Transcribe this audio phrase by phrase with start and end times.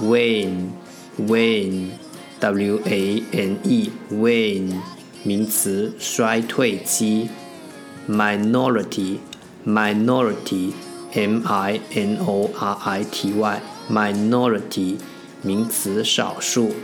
[0.00, 0.72] Wane
[1.18, 1.98] Wane
[2.40, 4.80] W A N E Wane
[5.22, 7.28] 名词衰退期。
[8.08, 9.18] Minority
[9.64, 10.72] Minority
[11.12, 14.98] M I N O R I T Y Minority
[15.42, 16.74] 名词少数。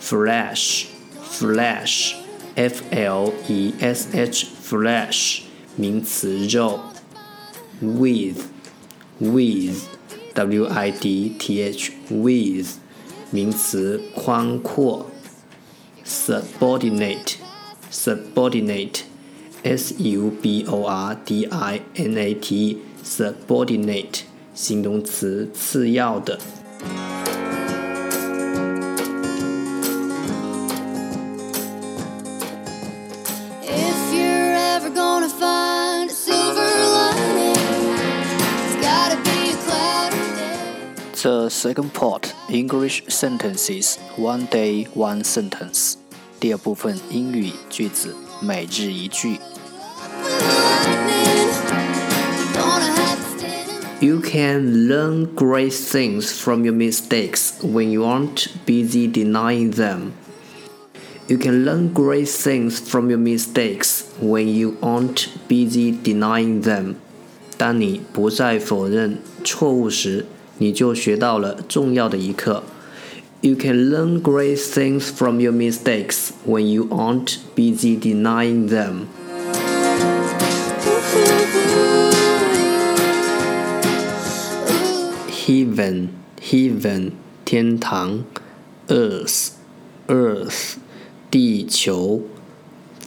[0.00, 0.86] Flesh
[1.28, 2.14] Flesh
[2.54, 5.40] F L E S H Flesh
[5.76, 6.80] 名词肉。
[7.82, 8.42] Width
[9.20, 9.99] Width
[10.34, 12.76] w i d t h with
[13.30, 15.10] 名词宽阔
[16.04, 17.34] ，subordinate
[17.90, 19.00] subordinate
[19.62, 24.20] s u b o r d i n a t subordinate
[24.54, 26.38] 形容词次要的。
[41.21, 45.95] The second part English sentences one day one sentence。
[46.39, 49.37] 第二部分英语句子每日一句。
[54.01, 60.11] You can learn great things from your mistakes when you aren't busy denying them.
[61.27, 66.97] You can learn great things from your mistakes when you aren't busy denying them.
[67.57, 70.25] 当你不再否认错误时，
[70.59, 72.63] 你就学到了重要的一课。
[73.41, 79.07] You can learn great things from your mistakes when you aren't busy denying them.
[85.29, 86.09] Heaven,
[86.41, 87.11] heaven,
[87.45, 88.23] 天堂；
[88.87, 89.49] earth,
[90.07, 90.77] earth,
[91.29, 92.21] 地球；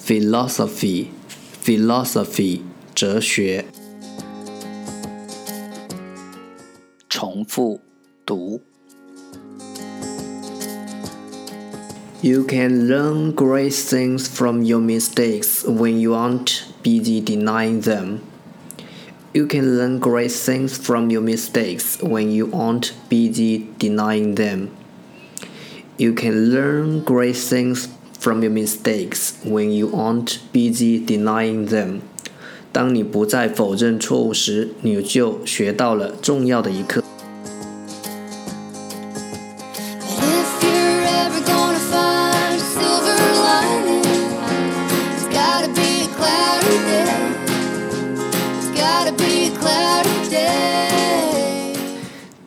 [0.06, 1.06] philosophy,
[1.65, 2.61] philosophy,
[2.95, 3.62] 哲学。
[7.12, 7.81] 重复
[8.25, 8.61] 读。
[12.21, 18.21] You can learn great things from your mistakes when you aren't busy denying them.
[19.33, 24.71] You can learn great things from your mistakes when you aren't busy denying them.
[25.97, 32.03] You can learn great things from your mistakes when you aren't busy denying them.
[32.74, 37.04] 当你不再否认错误时，你就学到了重要的一课。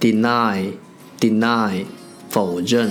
[0.00, 0.72] deny
[1.20, 1.84] deny
[2.29, 2.90] 否认。